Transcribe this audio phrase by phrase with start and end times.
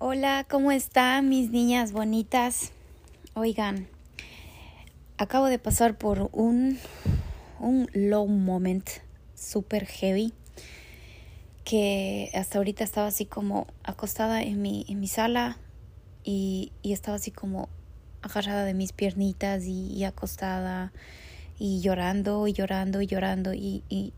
[0.00, 2.70] Hola, ¿cómo están mis niñas bonitas?
[3.34, 3.88] Oigan,
[5.16, 6.78] acabo de pasar por un,
[7.58, 8.88] un low moment
[9.34, 10.32] super heavy
[11.64, 15.58] que hasta ahorita estaba así como acostada en mi, en mi sala
[16.22, 17.68] y, estaba así como
[18.22, 20.92] agarrada de mis piernitas y, acostada
[21.58, 24.12] y llorando y llorando y llorando y, y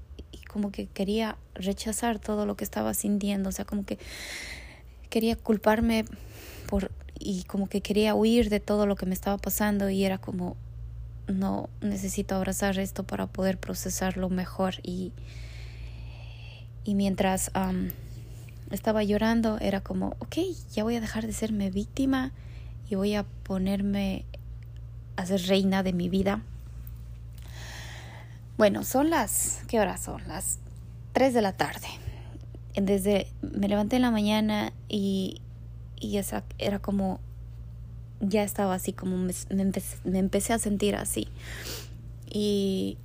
[0.47, 3.98] como que quería rechazar todo lo que estaba sintiendo, o sea, como que
[5.10, 6.05] quería culparme
[6.66, 10.17] por y como que quería huir de todo lo que me estaba pasando y era
[10.17, 10.56] como
[11.27, 14.77] no necesito abrazar esto para poder procesarlo mejor.
[14.83, 15.12] Y
[16.83, 17.50] y mientras
[18.70, 20.36] estaba llorando era como ok
[20.72, 22.33] ya voy a dejar de serme víctima
[22.89, 24.24] y voy a ponerme
[25.17, 26.42] a ser reina de mi vida.
[28.56, 30.58] Bueno son las qué horas son las
[31.12, 31.89] 3 de la tarde
[32.75, 35.41] desde me levanté en la mañana y,
[35.99, 37.21] y esa era como
[38.21, 41.29] ya estaba así como me, me, empecé, a sentir así.
[42.31, 42.98] Y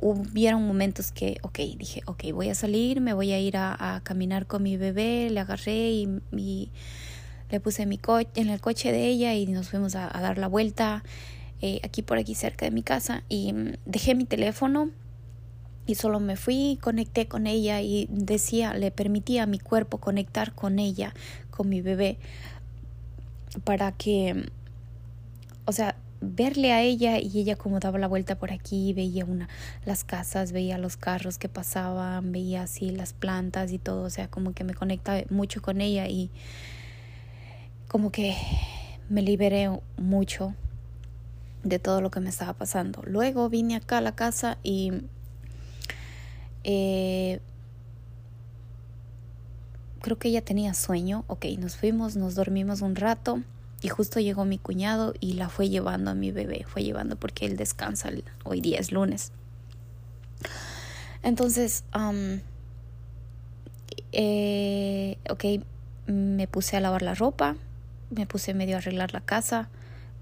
[0.00, 4.46] hubieron momentos que ok dije ok voy a salir me voy a ir a, caminar
[4.46, 6.70] con mi bebé le agarré y,
[7.50, 10.46] le puse mi coche en el coche de ella y nos fuimos a, dar la
[10.46, 11.02] vuelta
[11.60, 14.90] eh, aquí por aquí cerca de mi casa y mm, dejé mi teléfono
[15.90, 20.54] y solo me fui, conecté con ella y decía, le permitía a mi cuerpo conectar
[20.54, 21.14] con ella,
[21.50, 22.18] con mi bebé,
[23.64, 24.48] para que,
[25.64, 29.48] o sea, verle a ella y ella como daba la vuelta por aquí, veía una,
[29.84, 34.28] las casas, veía los carros que pasaban, veía así las plantas y todo, o sea,
[34.28, 36.30] como que me conecta mucho con ella y
[37.88, 38.36] como que
[39.08, 40.54] me liberé mucho
[41.64, 43.02] de todo lo que me estaba pasando.
[43.04, 44.92] Luego vine acá a la casa y
[46.64, 47.40] eh,
[50.00, 51.24] creo que ella tenía sueño.
[51.26, 53.42] Ok, nos fuimos, nos dormimos un rato
[53.82, 56.64] y justo llegó mi cuñado y la fue llevando a mi bebé.
[56.66, 58.10] Fue llevando porque él descansa,
[58.44, 59.32] hoy día es lunes.
[61.22, 61.84] Entonces,
[64.12, 65.44] eh, ok,
[66.06, 67.56] me puse a lavar la ropa,
[68.10, 69.68] me puse medio a arreglar la casa,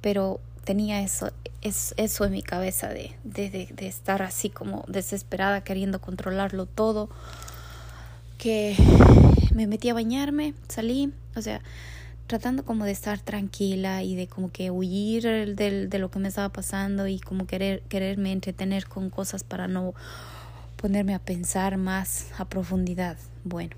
[0.00, 5.99] pero tenía eso, es, eso en mi cabeza de, de, estar así como desesperada queriendo
[5.99, 7.09] controlarlo todo,
[8.37, 8.77] que
[9.55, 11.62] me metí a bañarme, salí, o sea,
[12.27, 16.51] tratando como de estar tranquila y de como que huir de lo que me estaba
[16.51, 19.95] pasando y como querer, quererme entretener con cosas para no
[20.77, 23.17] ponerme a pensar más a profundidad.
[23.43, 23.75] Bueno,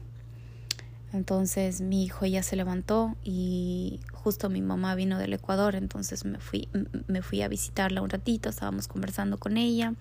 [1.12, 6.38] entonces mi hijo ya se levantó y justo mi mamá vino del Ecuador, entonces me
[6.38, 6.69] fui,
[7.09, 9.94] me fui a visitarla un ratito, estábamos conversando con ella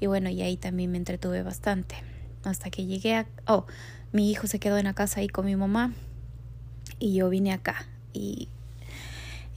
[0.00, 1.96] y bueno, y ahí también me entretuve bastante.
[2.42, 3.26] Hasta que llegué a...
[3.46, 3.66] Oh,
[4.12, 5.92] mi hijo se quedó en la casa ahí con mi mamá
[6.98, 8.48] y yo vine acá y,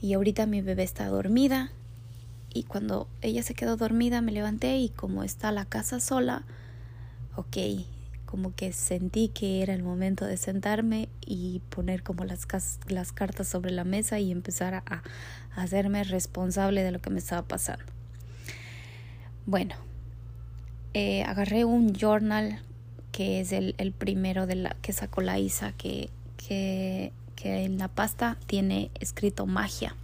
[0.00, 1.72] y ahorita mi bebé está dormida
[2.52, 6.44] y cuando ella se quedó dormida me levanté y como está la casa sola,
[7.36, 7.56] ok,
[8.34, 12.46] como que sentí que era el momento de sentarme y poner como las,
[13.12, 15.04] cartas sobre la mesa y empezar a,
[15.54, 17.84] hacerme responsable de lo que me estaba pasando.
[19.46, 19.76] Bueno,
[20.94, 22.60] eh, agarré un journal
[23.12, 27.12] que es el, primero de la, que sacó la Isa, que, que,
[27.44, 29.94] en la pasta tiene escrito magia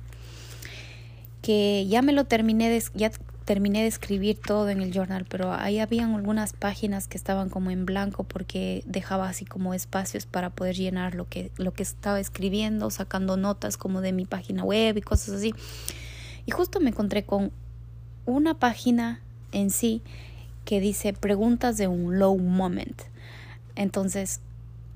[1.42, 3.10] que ya me lo terminé de,
[3.50, 7.72] terminé de escribir todo en el journal, pero ahí habían algunas páginas que estaban como
[7.72, 12.20] en blanco porque dejaba así como espacios para poder llenar lo que, lo que estaba
[12.20, 15.52] escribiendo, sacando notas como de mi página web y cosas así.
[16.46, 17.50] Y justo me encontré con
[18.24, 19.20] una página
[19.50, 20.00] en sí
[20.64, 23.02] que dice preguntas de un low moment.
[23.74, 24.38] Entonces,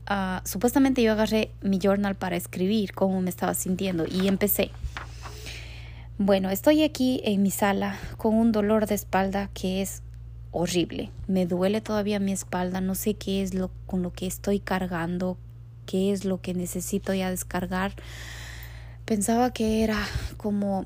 [0.08, 4.70] uh, supuestamente yo agarré mi journal para escribir cómo me estaba sintiendo y empecé.
[6.18, 10.00] Bueno, estoy aquí en mi sala con un dolor de espalda que es
[10.52, 11.10] horrible.
[11.26, 15.36] Me duele todavía mi espalda, no sé qué es lo con lo que estoy cargando,
[15.86, 17.94] qué es lo que necesito ya descargar.
[19.04, 20.06] Pensaba que era
[20.36, 20.84] como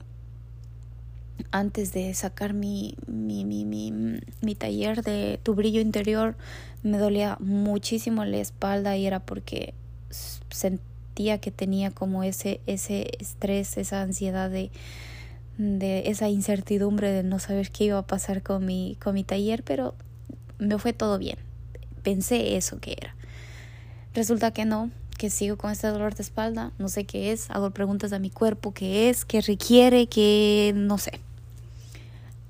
[1.50, 3.92] antes de sacar mi, mi, mi, mi,
[4.40, 6.36] mi taller de tu brillo interior,
[6.82, 9.74] me dolía muchísimo la espalda y era porque
[10.48, 14.70] sentía que tenía como ese, ese estrés, esa ansiedad de,
[15.58, 19.64] de esa incertidumbre de no saber qué iba a pasar con mi, con mi taller,
[19.64, 19.94] pero
[20.58, 21.36] me fue todo bien.
[22.02, 23.14] Pensé eso que era.
[24.14, 27.70] Resulta que no, que sigo con este dolor de espalda, no sé qué es, hago
[27.72, 31.20] preguntas a mi cuerpo, qué es, qué requiere, qué no sé.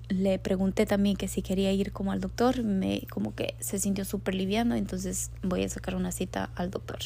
[0.08, 4.04] Le pregunté también que si quería ir como al doctor, me como que se sintió
[4.04, 6.98] súper liviano, entonces voy a sacar una cita al doctor.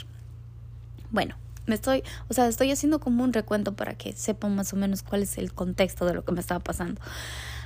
[1.10, 1.37] Bueno,
[1.67, 5.03] me estoy, o sea, estoy haciendo como un recuento para que sepan más o menos
[5.03, 7.00] cuál es el contexto de lo que me estaba pasando.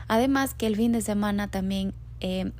[0.08, 2.52] Además que el fin de semana también eh,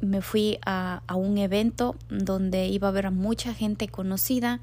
[0.00, 4.60] me fui a, a, un evento donde iba a ver a mucha gente conocida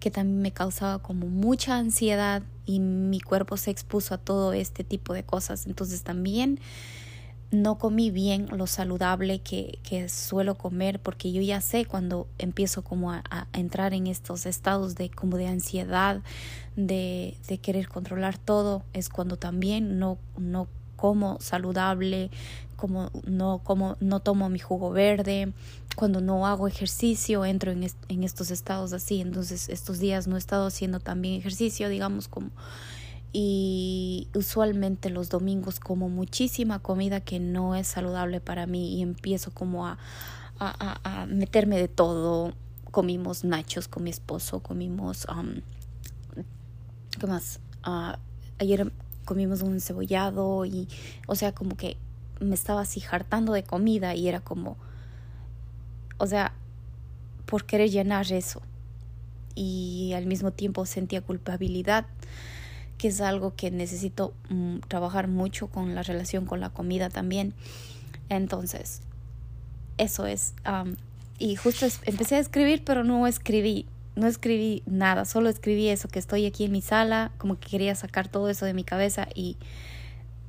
[0.00, 4.84] que también me causaba como mucha ansiedad y mi cuerpo se expuso a todo este
[4.84, 5.66] tipo de cosas.
[5.66, 6.58] Entonces también
[7.50, 12.82] no comí bien lo saludable que, que suelo comer porque yo ya sé cuando empiezo
[12.82, 16.22] como a, entrar en estos estados de como de ansiedad,
[16.76, 22.30] de, de querer controlar todo, es cuando también no, no como saludable,
[22.76, 25.52] como no como no tomo mi jugo verde,
[25.96, 30.38] cuando no hago ejercicio entro en, en estos estados así, entonces estos días no he
[30.38, 32.50] estado haciendo también ejercicio, digamos como
[33.32, 39.52] y usualmente los domingos como muchísima comida que no es saludable para mí y empiezo
[39.52, 39.98] como a,
[40.58, 42.54] a, a, a meterme de todo.
[42.90, 45.26] Comimos nachos con mi esposo, comimos...
[45.28, 45.60] Um,
[47.18, 47.60] ¿Qué más?
[47.86, 48.16] Uh,
[48.58, 48.92] ayer
[49.24, 50.88] comimos un cebollado y,
[51.26, 51.96] o sea, como que
[52.40, 54.76] me estaba así hartando de comida y era como,
[56.18, 56.54] o sea,
[57.46, 58.62] por querer llenar eso.
[59.54, 62.06] Y al mismo tiempo sentía culpabilidad
[63.00, 67.54] que es algo que necesito mm, trabajar mucho con la relación con la comida también.
[68.28, 69.00] Entonces,
[69.96, 70.52] eso es.
[70.70, 70.96] Um,
[71.38, 73.86] y justo empecé a escribir, pero no escribí,
[74.16, 77.94] no escribí nada, solo escribí eso, que estoy aquí en mi sala, como que quería
[77.94, 79.56] sacar todo eso de mi cabeza y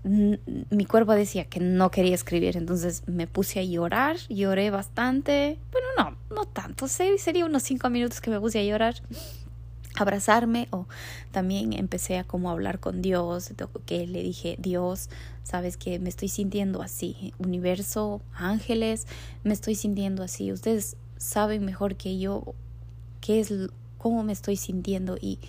[0.03, 5.87] mi cuerpo decía que no quería escribir, entonces me puse a llorar, lloré bastante, bueno,
[5.95, 8.95] no, no tanto, sería unos cinco minutos que me puse a llorar
[9.95, 10.87] abrazarme o
[11.31, 13.51] también empecé a como hablar con Dios,
[13.85, 15.09] que le dije, Dios,
[15.43, 19.07] sabes que me estoy sintiendo así, universo, ángeles,
[19.43, 22.55] me estoy sintiendo así, ustedes saben mejor que yo
[23.19, 23.53] qué es,
[23.97, 25.39] cómo me estoy sintiendo y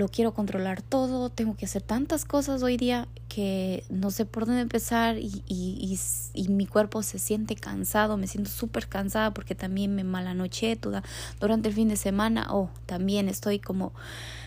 [0.00, 4.46] lo quiero controlar todo, tengo que hacer tantas cosas hoy día que no sé por
[4.46, 6.00] dónde empezar y, y, y,
[6.32, 11.04] y mi cuerpo se siente cansado, me siento súper cansada porque también me malanoché toda,
[11.38, 13.92] durante el fin de semana, oh, también estoy como,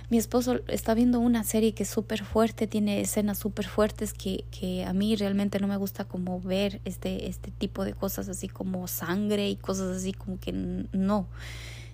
[0.09, 4.45] mi esposo está viendo una serie que es súper fuerte, tiene escenas súper fuertes que,
[4.50, 8.47] que a mí realmente no me gusta como ver este, este tipo de cosas así
[8.47, 11.27] como sangre y cosas así como que no.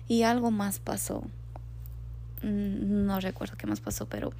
[0.08, 1.24] Y algo más pasó
[2.42, 4.32] no recuerdo qué más pasó, pero...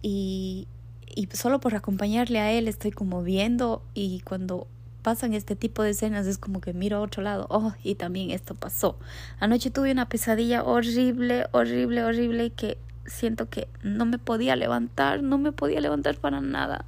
[0.00, 0.68] Y,
[1.14, 4.68] y solo por acompañarle a él estoy como viendo y cuando
[5.02, 8.30] pasan este tipo de escenas es como que miro a otro lado, oh, y también
[8.30, 8.98] esto pasó.
[9.40, 15.38] Anoche tuve una pesadilla horrible, horrible, horrible que siento que no me podía levantar, no
[15.38, 16.84] me podía levantar para nada.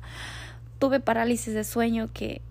[0.79, 2.43] Tuve parálisis de sueño que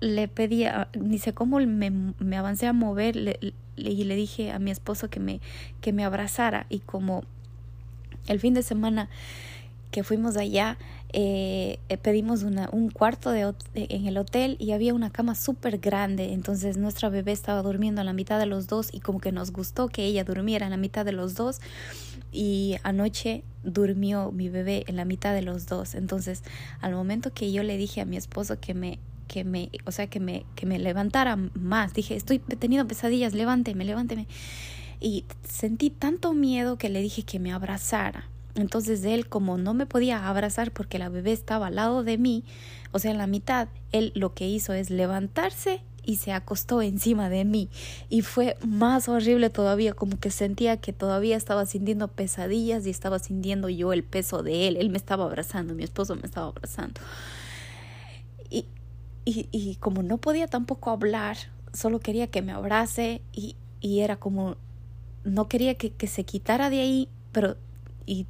[0.00, 3.38] le pedía, ni sé cómo me, me avancé a mover,
[3.76, 5.40] y le dije a mi esposo que me,
[5.80, 7.24] que me abrazara y como
[8.26, 9.08] el fin de semana
[9.90, 10.76] que fuimos allá,
[11.12, 16.32] eh, eh pedimos un cuarto de, en el hotel y había una cama súper grande.
[16.32, 19.52] Entonces nuestra bebé estaba durmiendo a la mitad de los dos y como que nos
[19.52, 21.60] gustó que ella durmiera en la mitad de los dos.
[22.32, 25.94] Y anoche durmió mi bebé en la mitad de los dos.
[25.94, 26.42] Entonces
[26.80, 28.98] al momento que yo le dije a mi esposo que me
[29.34, 31.92] que me, o sea, que me, que me levantara más.
[31.92, 34.28] Dije, estoy teniendo pesadillas, levánteme, levánteme.
[35.00, 38.28] Y sentí tanto miedo que le dije que me abrazara.
[38.54, 42.44] Entonces él, como no me podía abrazar porque la bebé estaba al lado de mí,
[42.92, 47.28] o sea, en la mitad, él lo que hizo es levantarse y se acostó encima
[47.28, 47.68] de mí.
[48.08, 53.18] Y fue más horrible todavía, como que sentía que todavía estaba sintiendo pesadillas y estaba
[53.18, 54.76] sintiendo yo el peso de él.
[54.76, 57.00] Él me estaba abrazando, mi esposo me estaba abrazando.
[58.50, 58.66] Y,
[59.24, 61.36] y, y como no podía tampoco hablar,
[61.72, 64.56] solo quería que me abrace y, y era como,
[65.24, 67.56] no quería que, que, se quitara de ahí, pero,
[68.06, 68.26] y,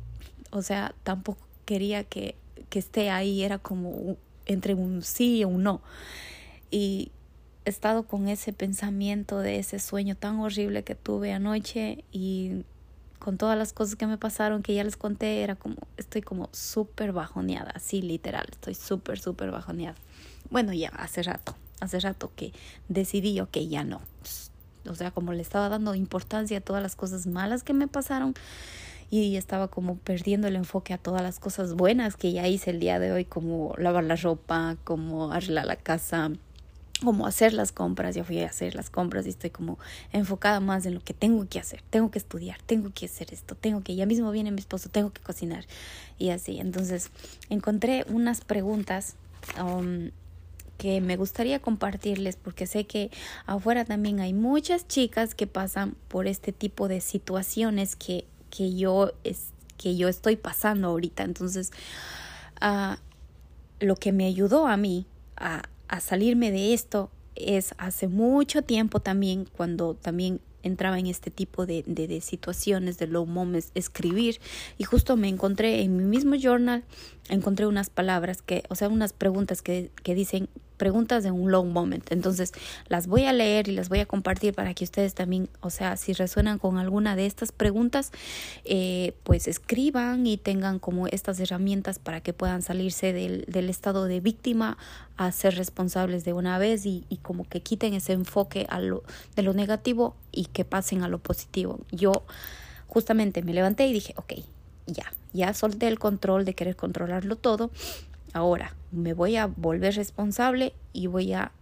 [0.50, 2.36] o sea, tampoco quería que,
[2.70, 5.82] que esté ahí, era como entre un sí y un no.
[6.70, 7.10] Y
[7.64, 12.64] he estado con ese pensamiento de ese sueño tan horrible que tuve anoche y
[13.18, 16.50] con todas las cosas que me pasaron que ya les conté, era como, estoy como
[16.52, 19.96] súper bajoneada, así literal, estoy súper, súper bajoneada.
[20.54, 22.52] Bueno, ya hace rato, hace rato que
[22.88, 24.00] decidí, ok, ya no,
[24.88, 28.34] o sea, como le estaba dando importancia a todas las cosas malas que me pasaron
[29.10, 32.78] y estaba como perdiendo el enfoque a todas las cosas buenas que ya hice el
[32.78, 36.30] día de hoy, como lavar la ropa, como arreglar la casa,
[37.02, 39.80] como hacer las compras, ya fui a hacer las compras y estoy como
[40.12, 43.56] enfocada más en lo que tengo que hacer, tengo que estudiar, tengo que hacer esto,
[43.56, 45.64] tengo que, ya mismo viene mi esposo, tengo que cocinar.
[46.16, 46.60] Y así.
[46.60, 47.10] Entonces
[47.50, 49.16] encontré unas preguntas
[49.60, 50.10] um,
[50.78, 53.10] que me gustaría compartirles porque sé que
[53.46, 59.12] afuera también hay muchas chicas que pasan por este tipo de situaciones que, que, yo,
[59.24, 61.22] es, que yo estoy pasando ahorita.
[61.24, 61.70] Entonces,
[62.62, 62.94] uh,
[63.80, 69.00] lo que me ayudó a mí a, a salirme de esto es hace mucho tiempo
[69.00, 74.40] también, cuando también entraba en este tipo de, de, situaciones de low moments, escribir
[74.78, 76.84] y justo me encontré en mi mismo journal,
[77.28, 81.72] encontré unas palabras que, o sea, unas preguntas que, que dicen preguntas de un long
[81.72, 82.10] moment.
[82.10, 82.52] Entonces
[82.88, 85.96] las voy a leer y las voy a compartir para que ustedes también, o sea,
[85.96, 88.12] si resuenan con alguna de estas preguntas,
[88.64, 94.04] eh, pues escriban y tengan como estas herramientas para que puedan salirse del, del estado
[94.04, 94.76] de víctima
[95.16, 99.04] a ser responsables de una vez y, y como que quiten ese enfoque a lo,
[99.36, 101.80] de lo negativo y que pasen a lo positivo.
[101.92, 102.24] Yo
[102.88, 104.34] justamente me levanté y dije, ok,
[104.86, 107.70] ya, ya solté el control de querer controlarlo todo
[108.34, 111.52] Ahora me voy a volver responsable y voy a,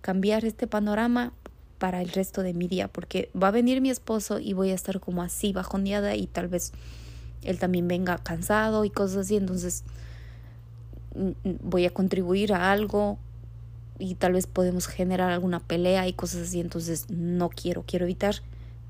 [0.00, 1.32] cambiar este panorama
[1.78, 4.74] para el resto de mi día, porque va a venir mi esposo y voy a
[4.74, 6.72] estar como así bajoneada y tal vez
[7.44, 9.84] él también venga cansado y cosas así, entonces
[11.62, 13.18] voy a contribuir a algo
[14.00, 18.36] y tal vez podemos generar alguna pelea y cosas así, entonces no quiero, quiero evitar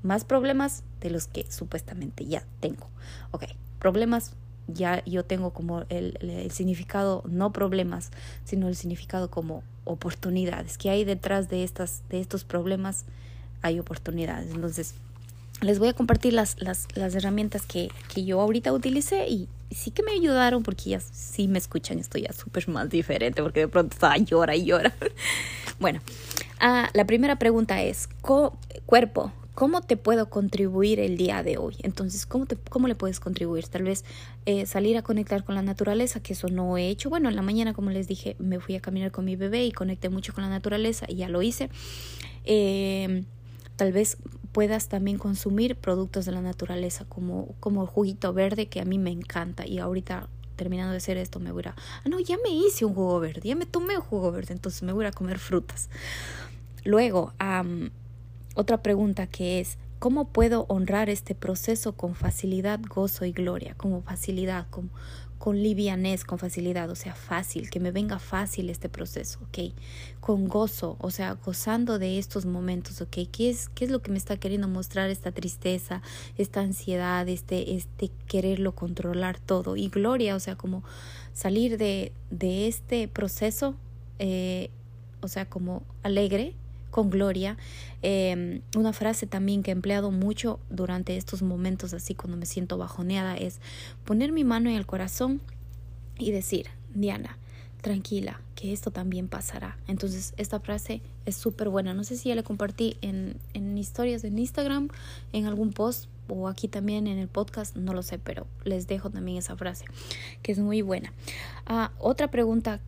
[0.01, 2.87] más problemas de los que supuestamente ya tengo.
[3.31, 3.43] Ok,
[3.77, 4.33] problemas
[4.73, 8.11] ya yo tengo como el, el, significado no problemas,
[8.43, 13.05] sino el significado como oportunidades, que hay detrás de, estas, de estos problemas
[13.61, 14.53] hay oportunidades.
[14.53, 14.93] Entonces,
[15.61, 19.91] les voy a compartir las, las, las herramientas que, que yo ahorita utilicé y sí
[19.91, 23.67] que me ayudaron porque ya sí me escuchan, estoy ya súper más diferente porque de
[23.67, 24.93] pronto estaba llora y llora.
[25.79, 25.99] bueno,
[26.59, 28.09] ah, la primera pregunta es,
[28.85, 31.75] cuerpo, ¿Cómo te puedo contribuir el día de hoy?
[31.83, 33.67] Entonces, ¿cómo, te, cómo le puedes contribuir?
[33.67, 34.05] Tal vez
[34.45, 37.09] eh, salir a conectar con la naturaleza, que eso no he hecho.
[37.09, 39.71] Bueno, en la mañana, como les dije, me fui a caminar con mi bebé y
[39.71, 41.69] conecté mucho con la naturaleza y ya lo hice.
[42.45, 43.25] Eh,
[43.75, 44.17] tal vez
[44.51, 48.97] puedas también consumir productos de la naturaleza como, como el juguito verde que a mí
[48.97, 52.49] me encanta y ahorita terminando de hacer esto me voy a, ah no, ya me
[52.49, 55.39] hice un jugo verde, ya me tomé un jugo verde, entonces me voy a comer
[55.39, 55.89] frutas.
[56.83, 57.89] Luego, um,
[58.55, 63.75] otra pregunta que es, ¿cómo puedo honrar este proceso con facilidad, gozo y gloria?
[63.75, 64.89] Como facilidad, con,
[65.39, 69.73] con livianez, con facilidad, o sea, fácil, que me venga fácil este proceso, ¿ok?
[70.19, 73.17] Con gozo, o sea, gozando de estos momentos, ¿ok?
[73.31, 76.01] ¿Qué es, qué es lo que me está queriendo mostrar esta tristeza,
[76.37, 79.77] esta ansiedad, este, este quererlo controlar todo?
[79.77, 80.83] Y gloria, o sea, como
[81.33, 83.75] salir de, de este proceso,
[84.19, 84.69] eh,
[85.21, 86.53] o sea, como alegre,
[86.91, 87.57] con gloria.
[88.01, 92.77] Em, una frase también que he empleado mucho durante estos momentos así cuando me siento
[92.77, 93.59] bajoneada es
[94.05, 95.41] poner mi mano en el corazón
[96.17, 97.37] y decir, Diana,
[97.81, 99.77] tranquila, que esto también pasará.
[99.87, 101.93] Entonces, esta frase es súper buena.
[101.93, 104.89] No sé si ya la compartí en, en historias en Instagram,
[105.33, 109.09] en algún post o aquí también en el podcast, no lo sé, pero les dejo
[109.09, 109.85] también esa frase,
[110.41, 111.11] que es muy buena.
[111.65, 112.79] Ah, otra pregunta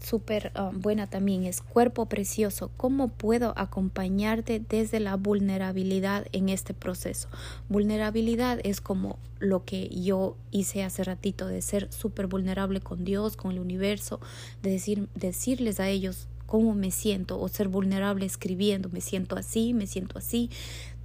[0.00, 6.74] súper ah, buena también es cuerpo precioso, ¿cómo puedo acompañarte desde la vulnerabilidad en este
[6.74, 7.28] proceso?
[7.68, 13.36] Vulnerabilidad es como lo que yo hice hace ratito de ser súper vulnerable con Dios,
[13.36, 14.20] con el universo,
[14.62, 19.72] de decir, decirles a ellos cómo me siento o ser vulnerable escribiendo, me siento así,
[19.72, 20.50] me siento así,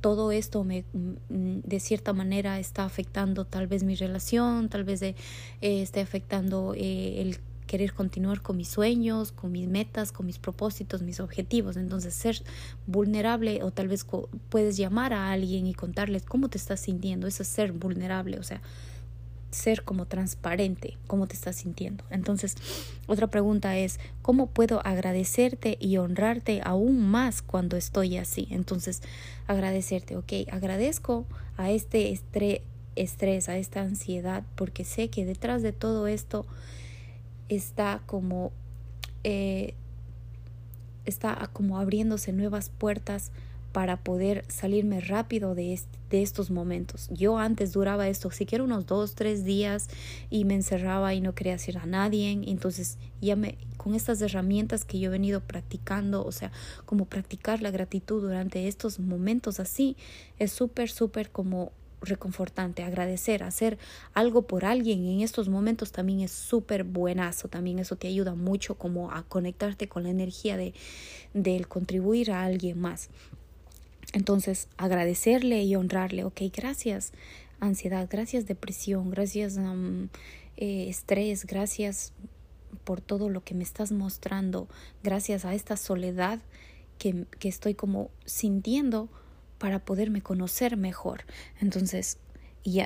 [0.02, 5.02] todo esto me mm, de cierta manera está afectando tal vez mi relación, tal vez
[5.04, 5.16] eh,
[5.62, 7.38] esté afectando eh, el
[7.76, 11.76] querer continuar con mis sueños, con mis metas, con mis propósitos, mis objetivos.
[11.76, 12.42] Entonces, ser
[12.88, 14.06] vulnerable o tal vez
[14.48, 17.28] puedes llamar a alguien y contarles cómo te estás sintiendo.
[17.28, 18.62] Eso es ser vulnerable, o sea,
[19.52, 22.06] ser como transparente, cómo te estás sintiendo.
[22.10, 22.56] Entonces,
[23.08, 28.48] otra pregunta es, ¿cómo puedo agradecerte y honrarte aún más cuando estoy así?
[28.52, 29.02] Entonces,
[29.48, 31.26] agradecerte, ok, agradezco
[31.58, 32.62] a este estrés,
[32.96, 36.46] estrés, a esta ansiedad, porque sé que detrás de todo esto
[37.50, 38.52] está como
[39.24, 39.74] eh,
[41.06, 43.32] está como abriéndose nuevas puertas
[43.72, 45.78] para poder salirme rápido de,
[46.10, 47.10] de estos momentos.
[47.12, 49.90] Yo antes duraba esto siquiera unos dos, tres días
[50.30, 52.32] y me encerraba y no quería decir a nadie.
[52.48, 56.54] Entonces ya me, con estas herramientas que yo he venido practicando, o sea,
[56.86, 59.98] como practicar la gratitud durante estos momentos así,
[60.40, 61.74] es súper, súper como
[62.06, 63.78] reconfortante, agradecer, hacer
[64.14, 68.76] algo por alguien en estos momentos también es súper buenazo, también eso te ayuda mucho
[68.76, 70.74] como a conectarte con la energía de
[71.34, 73.10] del contribuir a alguien más.
[74.14, 77.12] Entonces, agradecerle y honrarle, ok, gracias
[77.60, 79.58] ansiedad, gracias depresión, gracias
[80.58, 82.14] eh, estrés, gracias
[82.84, 84.68] por todo lo que me estás mostrando,
[85.04, 86.40] gracias a esta soledad
[86.98, 89.10] que, que estoy como sintiendo
[89.66, 91.26] para poderme conocer mejor.
[91.60, 92.20] Entonces,
[92.64, 92.82] y,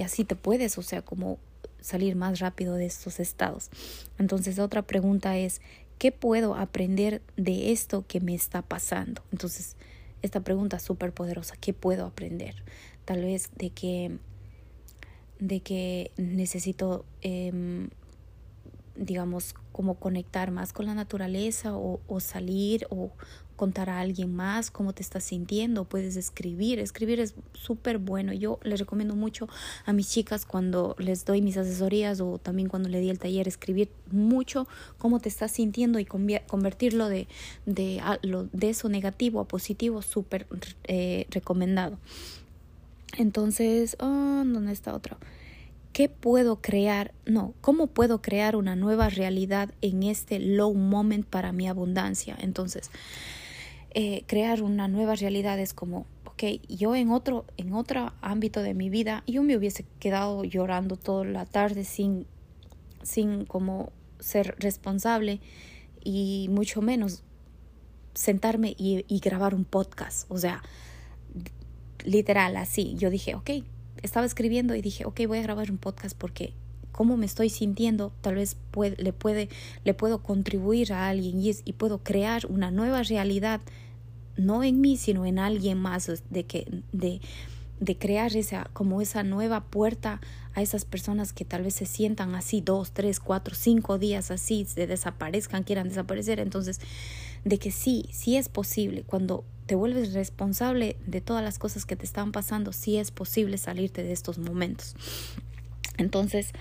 [0.00, 1.40] así te puedes, o sea, como
[1.80, 3.68] salir más rápido de estos estados.
[4.16, 5.60] Entonces, otra pregunta es,
[5.98, 9.24] ¿qué puedo aprender de esto que me está pasando?
[9.32, 9.74] Entonces,
[10.22, 11.56] esta pregunta es súper poderosa.
[11.60, 12.62] ¿Qué puedo aprender?
[13.04, 14.16] Tal vez de que,
[15.40, 17.88] de que necesito, eh,
[18.94, 23.10] digamos, como conectar más con la naturaleza o salir o
[23.60, 28.32] contar a alguien más cómo te estás sintiendo, puedes escribir, escribir es súper bueno.
[28.32, 29.50] Yo les recomiendo mucho
[29.84, 33.46] a mis chicas cuando les doy mis asesorías o también cuando le di el taller,
[33.46, 37.28] escribir mucho cómo te estás sintiendo y convertirlo de,
[37.66, 38.00] de,
[38.50, 40.46] de eso negativo a positivo, súper
[40.84, 41.98] eh, recomendado.
[43.18, 45.18] Entonces, oh, ¿dónde está otro?
[45.92, 47.12] ¿Qué puedo crear?
[47.26, 52.38] No, ¿cómo puedo crear una nueva realidad en este low moment para mi abundancia?
[52.40, 52.90] Entonces,
[53.92, 58.74] eh, crear una nueva realidad es como, ok, yo en otro, en otro ámbito de
[58.74, 62.26] mi vida, yo me hubiese quedado llorando toda la tarde sin,
[63.02, 65.40] sin como ser responsable
[66.04, 67.22] y mucho menos
[68.14, 70.30] sentarme y, y grabar un podcast.
[70.30, 70.62] O sea,
[72.04, 72.94] literal, así.
[72.96, 73.50] Yo dije, ok,
[74.02, 76.52] estaba escribiendo y dije, ok, voy a grabar un podcast porque
[77.00, 78.58] cómo me estoy sintiendo, tal vez
[78.98, 79.48] le, puede,
[79.84, 83.62] le puedo contribuir a alguien y, y puedo crear una nueva realidad,
[84.36, 87.22] no en mí, sino en alguien más, de, que, de,
[87.80, 90.20] de crear esa, como esa nueva puerta
[90.52, 94.66] a esas personas que tal vez se sientan así dos, tres, cuatro, cinco días así,
[94.66, 96.38] se desaparezcan, quieran desaparecer.
[96.38, 96.82] Entonces,
[97.46, 101.96] de que sí, sí es posible, cuando te vuelves responsable de todas las cosas que
[101.96, 104.96] te están pasando, sí es posible salirte de estos momentos.
[105.96, 106.52] Entonces,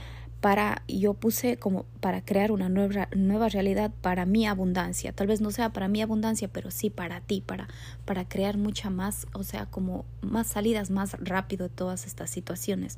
[0.42, 5.12] para yo puse como para crear una nueva, nueva realidad para mi abundancia.
[5.12, 7.68] Tal vez no sea para mi abundancia, pero sí para ti, para,
[8.06, 12.98] para crear mucha más, o sea, como más salidas más rápido de todas estas situaciones.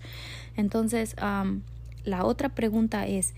[0.56, 1.15] Entonces,
[2.04, 3.34] la otra pregunta es,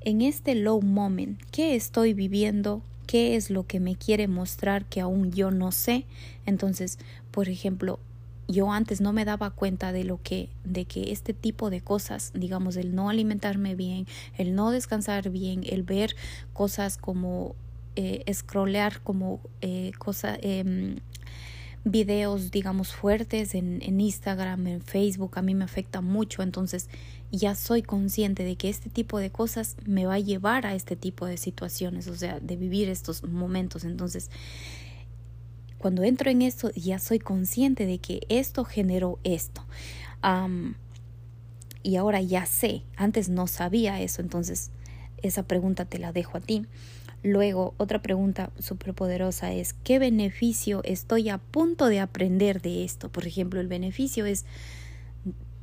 [0.00, 2.82] en este low moment, ¿qué estoy viviendo?
[3.06, 6.06] ¿Qué es lo que me quiere mostrar que aún yo no sé?
[6.44, 6.98] Entonces,
[7.30, 8.00] por ejemplo,
[8.48, 12.32] yo antes no me daba cuenta de lo que de que este tipo de cosas
[12.34, 16.14] digamos el no alimentarme bien el no descansar bien el ver
[16.52, 17.54] cosas como
[17.96, 18.24] eh,
[19.02, 20.96] como eh, cosas eh,
[21.84, 26.42] videos digamos fuertes en, en Instagram en Facebook a mí me afecta mucho.
[26.42, 26.88] Entonces
[27.30, 30.96] ya soy consciente de que este tipo de cosas me va a llevar a este
[30.96, 33.84] tipo de situaciones o sea de vivir estos momentos.
[33.84, 34.30] Entonces
[35.84, 39.66] cuando entro en esto ya soy consciente de que esto generó esto.
[41.82, 44.70] y ahora ya sé, antes no sabía eso, entonces
[45.20, 46.64] esa pregunta te la dejo a ti.
[47.22, 53.12] Luego, otra pregunta súper poderosa es, ¿qué beneficio estoy a punto de aprender de esto?
[53.12, 54.46] Por ejemplo, el beneficio es,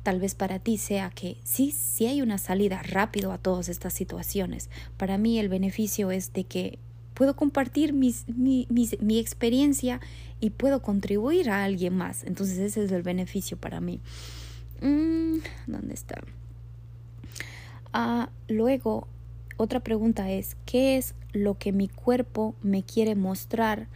[0.04, 3.92] tal vez para ti sea que sí, sí hay una salida rápido a todas estas
[3.92, 4.70] situaciones.
[4.96, 6.78] Para mí el beneficio es de que
[7.14, 10.00] puedo compartir mis, mi, mi, experiencia
[10.40, 12.24] y puedo contribuir a alguien más.
[12.24, 14.00] Entonces ese es el beneficio para mí.
[14.80, 16.22] Mm, ¿Dónde está?
[17.92, 19.06] Ah, luego,
[19.56, 23.88] otra pregunta es, ¿qué es lo que mi cuerpo me quiere mostrar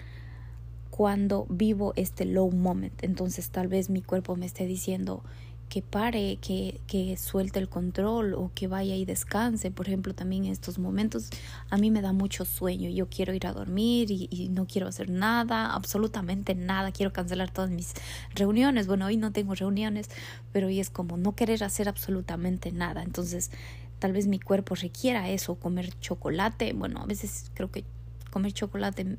[0.90, 3.02] cuando vivo este low moment?
[3.02, 5.22] Entonces tal vez mi cuerpo me esté diciendo,
[5.68, 9.70] que pare, que, que suelte el control o que vaya y descanse.
[9.70, 11.30] Por ejemplo, también en estos momentos
[11.70, 12.88] a mí me da mucho sueño.
[12.90, 16.92] Yo quiero ir a dormir y, y, no quiero hacer nada, absolutamente nada.
[16.92, 17.94] Quiero cancelar todas mis
[18.34, 18.86] reuniones.
[18.86, 20.08] Bueno, hoy no tengo reuniones,
[20.52, 23.02] pero hoy es como no querer hacer absolutamente nada.
[23.02, 23.50] Entonces,
[23.98, 26.72] tal vez mi cuerpo requiera eso, comer chocolate.
[26.74, 27.84] Bueno, a veces creo que
[28.30, 29.16] comer chocolate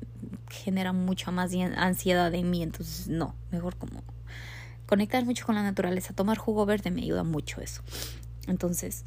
[0.48, 2.62] genera mucha más ansiedad en mí.
[2.62, 4.02] Entonces, no, mejor como
[4.88, 7.82] conectar mucho con la naturaleza, tomar jugo verde me ayuda mucho eso.
[8.46, 9.04] Entonces,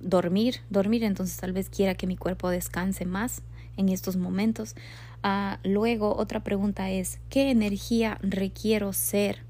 [0.00, 3.42] dormir, dormir, entonces tal vez quiera que mi cuerpo descanse más.
[3.76, 4.74] en estos momentos.
[5.22, 9.42] Ah, luego, otra pregunta es, ¿qué energía requiero ser?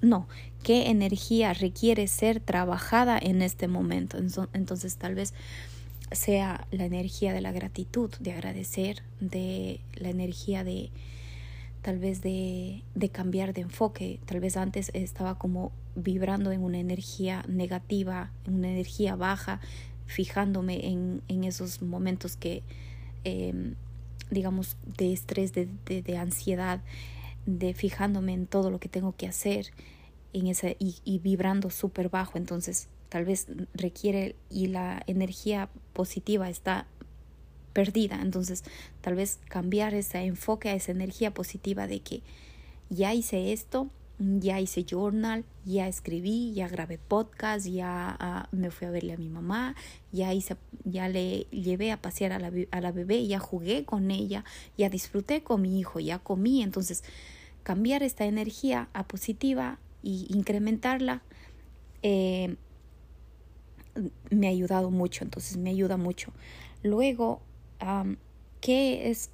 [0.00, 0.26] No,
[0.62, 4.18] ¿qué energía requiere ser trabajada en este momento?
[4.52, 5.34] Entonces, tal vez
[6.12, 10.90] sea la energía de la gratitud, de agradecer, de la energía de
[11.82, 14.20] tal vez de, de cambiar de enfoque.
[14.26, 19.60] Tal vez antes estaba como vibrando en una energía negativa, en una energía baja,
[20.06, 22.62] fijándome en, en esos momentos que,
[23.24, 23.74] em,
[24.30, 26.80] digamos, de estrés, de, de, ansiedad,
[27.46, 29.72] de fijándome en todo lo que tengo que hacer
[30.32, 32.38] en y, y vibrando súper bajo.
[32.38, 36.86] Entonces, tal vez requiere y la energía positiva está
[37.72, 38.20] perdida.
[38.22, 38.64] Entonces,
[39.00, 42.22] tal vez cambiar ese enfoque a esa energía positiva de que
[42.88, 48.86] ya hice esto, ya hice journal, ya escribí, ya grabé podcast, ya ah, me fui
[48.86, 49.74] a verle a mi mamá,
[50.12, 54.10] ya hice, ya le llevé a pasear a la, a la bebé, ya jugué con
[54.10, 54.44] ella,
[54.76, 56.62] ya disfruté con mi hijo, ya comí.
[56.62, 57.02] Entonces,
[57.62, 61.22] cambiar esta energía a positiva y incrementarla
[62.02, 62.56] eh,
[64.30, 66.32] me ha ayudado mucho, entonces me ayuda mucho.
[66.82, 67.42] Luego,
[68.60, 69.30] ¿qué es,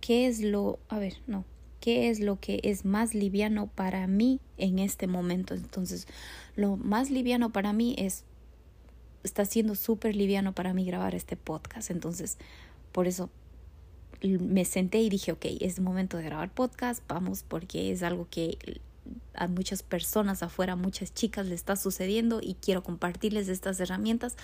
[0.00, 1.44] qué es lo, a ver, no,
[1.80, 5.54] qué es lo que es más liviano para mí en este momento?
[5.54, 6.06] Entonces,
[6.54, 8.24] lo más liviano para mí es,
[9.24, 12.38] está siendo súper liviano para mí grabar este podcast, entonces,
[12.92, 13.30] por eso
[14.22, 18.58] me senté y dije, ok, es momento de grabar podcast, vamos, porque es algo que
[19.34, 24.36] a muchas personas afuera, muchas chicas le está sucediendo y quiero compartirles estas herramientas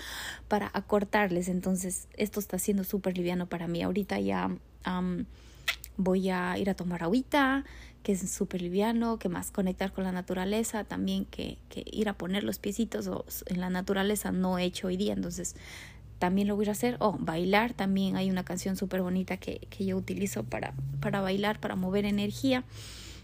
[0.47, 1.47] para acortarles.
[1.47, 3.81] Entonces, esto está siendo súper liviano para mí.
[3.81, 4.49] Ahorita ya
[5.97, 7.63] voy a ir a tomar agüita,
[8.03, 12.13] que es súper liviano, que más conectar con la naturaleza, también que, que ir a
[12.17, 13.09] poner los piecitos
[13.47, 15.55] en la naturaleza no he hecho hoy día, entonces
[16.23, 16.95] también lo voy a hacer.
[16.99, 21.59] O bailar, también hay una canción súper bonita que, que yo utilizo para, para bailar,
[21.59, 22.63] para mover energía.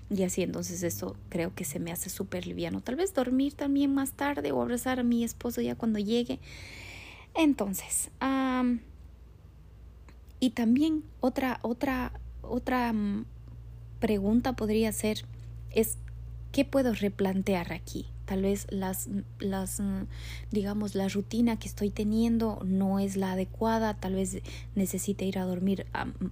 [0.09, 2.81] Y así entonces eso creo que se me hace súper liviano.
[2.81, 6.39] Tal vez dormir también más tarde o abrazar a mi esposo ya cuando llegue.
[7.35, 8.09] Entonces,
[10.39, 13.25] y también otra, otra, otra mm,
[13.99, 15.25] pregunta podría ser,
[15.71, 15.97] es,
[16.51, 18.07] ¿qué puedo replantear aquí?
[18.25, 20.05] Tal vez las, las, mm,
[20.51, 24.41] digamos, la rutina que estoy teniendo no es la adecuada, tal vez
[24.75, 25.85] necesite ir a dormir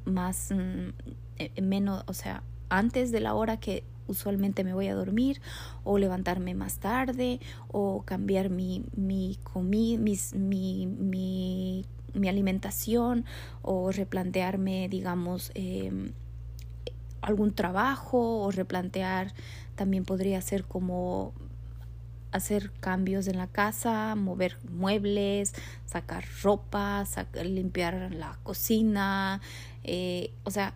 [0.06, 0.90] más, mm,
[1.38, 5.42] eh, menos, o sea, antes de la hora que usualmente me voy a dormir
[5.84, 13.26] o levantarme más tarde o cambiar mi, mi, mi, mi, mi, alimentación
[13.62, 16.14] o replantearme, digamos, em,
[17.22, 19.34] algún trabajo o replantear
[19.76, 21.34] también podría ser como
[22.32, 25.54] hacer cambios en la casa, mover muebles,
[25.86, 27.04] sacar ropa,
[27.44, 29.42] limpiar la cocina,
[29.84, 30.74] eh, o sea,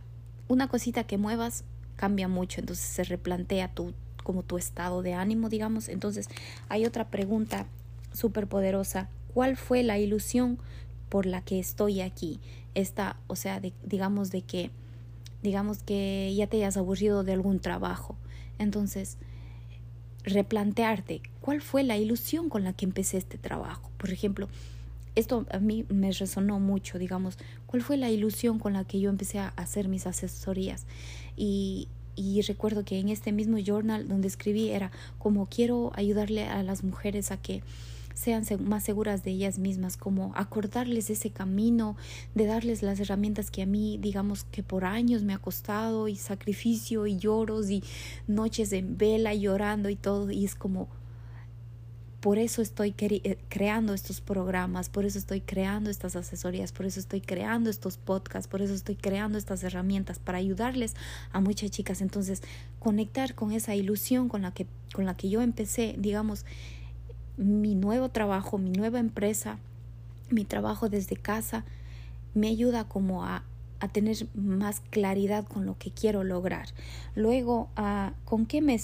[0.47, 1.63] una cosita que muevas
[2.02, 5.88] cambia mucho, entonces se replantea tu, como tu estado de ánimo, digamos.
[5.88, 6.30] Entonces
[6.68, 7.68] hay otra pregunta
[8.12, 9.08] súper poderosa.
[9.36, 10.58] ¿Cuál fue la ilusión
[11.10, 12.40] por la que estoy aquí?
[12.74, 14.72] Esta, o sea, digamos de que,
[15.44, 18.18] digamos que ya te hayas aburrido de algún trabajo.
[18.58, 19.20] Entonces,
[20.24, 23.92] replantearte, ¿cuál fue la ilusión con la que empecé este trabajo?
[23.98, 24.50] Por ejemplo,
[25.15, 29.10] esto a mí me resonó mucho, digamos, ¿cuál fue la ilusión con la que yo
[29.10, 30.86] empecé a hacer mis asesorías?
[31.36, 36.63] Y, y recuerdo que en este mismo journal donde escribí era como quiero ayudarle a
[36.63, 37.63] las mujeres a que
[38.13, 41.95] sean más seguras de ellas mismas, como acordarles ese camino,
[42.36, 46.15] de darles las herramientas que a mí, digamos que por años me ha costado y
[46.15, 47.84] sacrificio y lloros y
[48.28, 50.89] noches en vela llorando y todo, y es como
[52.22, 57.00] por eso estoy eh, creando estos programas, por eso estoy creando estas asesorías, por eso
[57.00, 60.96] estoy creando estos podcasts, por eso estoy creando estas herramientas para ayudarles
[61.32, 62.00] a muchas chicas.
[62.00, 62.44] Entonces,
[62.78, 66.46] conectar con esa ilusión con la que, con la que yo empecé, digamos,
[67.38, 69.58] mi nuevo trabajo, mi nueva empresa,
[70.30, 71.66] mi trabajo desde casa,
[72.36, 73.44] me ayuda como a,
[73.80, 76.68] a tener más claridad con lo que quiero lograr.
[77.16, 78.76] Luego, uh, ¿con qué me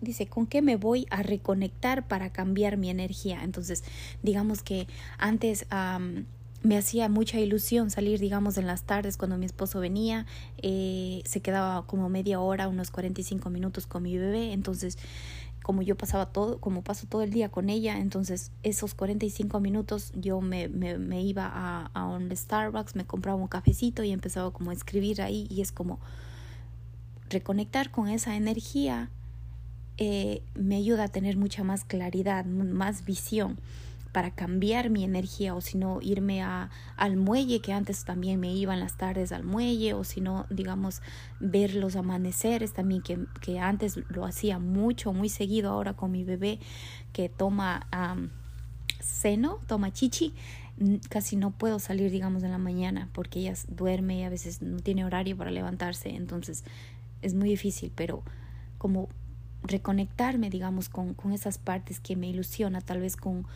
[0.00, 3.42] dice, ¿con qué me voy a reconectar para cambiar mi energía?
[3.42, 3.84] Entonces,
[4.22, 4.86] digamos que
[5.18, 5.66] antes
[6.62, 10.26] me hacía mucha ilusión salir, digamos, en las tardes cuando mi esposo venía,
[10.58, 14.98] eh, se quedaba como media hora, unos 45 minutos con mi bebé, entonces
[15.62, 20.12] como yo pasaba todo, como paso todo el día con ella, entonces esos 45 minutos
[20.14, 24.52] yo me, me, me iba a, a, un Starbucks, me compraba un cafecito y empezaba
[24.52, 26.00] como a escribir ahí y es como
[27.30, 29.10] reconectar con esa energía
[29.98, 33.58] eh, me ayuda a tener mucha más claridad, más visión.
[34.12, 38.52] para cambiar mi energía o si no irme a, al muelle que antes también me
[38.52, 41.00] iba en las tardes al muelle o si no digamos
[41.40, 46.24] ver los amaneceres también que, que antes lo hacía mucho muy seguido ahora con mi
[46.24, 46.58] bebé
[47.14, 47.86] que toma
[49.00, 50.34] seno toma chichi
[51.08, 54.78] casi no puedo salir digamos en la mañana porque ella duerme y a veces no
[54.80, 56.64] tiene horario para levantarse entonces
[57.22, 58.22] es muy difícil pero
[58.76, 59.08] como
[59.62, 63.46] reconectarme digamos con, con esas partes que me ilusiona tal vez con,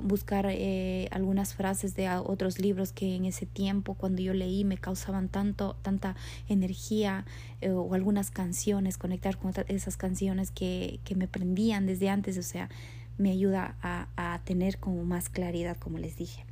[0.00, 4.78] buscar eh, algunas frases de otros libros que en ese tiempo cuando yo leí me
[4.78, 6.16] causaban tanto tanta
[6.48, 7.26] energía
[7.60, 12.42] eh, o algunas canciones conectar con esas canciones que, que me prendían desde antes o
[12.42, 12.70] sea
[13.18, 16.46] me ayuda a, a tener como más claridad como les dije.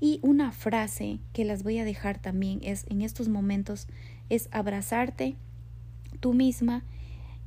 [0.00, 3.86] Y una frase que las voy a dejar también es en estos momentos
[4.28, 5.36] es abrazarte
[6.18, 6.82] tú misma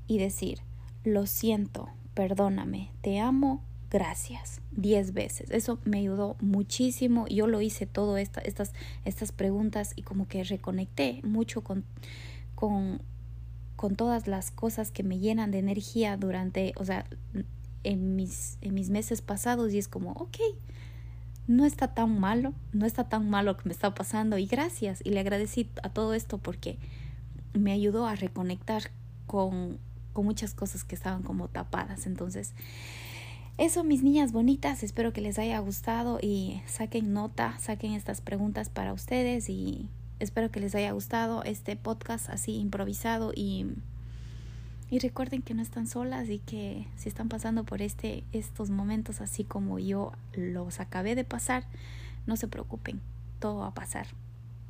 [0.08, 0.60] y decir
[1.08, 5.50] lo siento perdóname te amo gracias diez veces.
[5.52, 7.28] Eso me ayudó muchísimo.
[7.28, 11.84] Yo lo hice todo esta, estas, estas preguntas y como que reconecté mucho con,
[12.56, 13.02] con,
[13.76, 17.06] con todas las cosas que me llenan de energía durante, o sea,
[17.84, 20.38] en mis, en mis meses pasados y es como, ok,
[21.48, 25.02] no está tan malo, no está tan malo lo que me está pasando y gracias.
[25.04, 26.78] Y le agradecí a todo esto porque
[27.54, 28.92] me ayudó a reconectar
[29.26, 29.80] con,
[30.18, 32.08] con muchas cosas que estaban como tapadas.
[32.08, 32.56] Entonces,
[33.60, 38.70] eso, mis niñas bonitas, espero que les haya gustado y saquen nota, saquen estas preguntas
[38.70, 43.68] para ustedes y espero que les haya gustado este podcast así improvisado y,
[44.90, 49.22] y recuerden que no están solas y que si están pasando por este, estos momentos
[49.22, 51.64] así como yo los acabé de pasar,
[52.26, 53.02] no se preocupen,
[53.38, 54.08] todo va a pasar,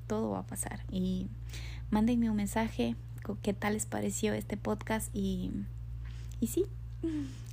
[0.07, 1.29] todo va a pasar y
[1.89, 2.97] mándenme un mensaje,
[3.35, 5.51] qué tal les pareció este podcast y,
[6.39, 6.65] y sí.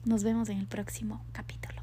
[0.04, 1.82] Nos vemos en el próximo capítulo.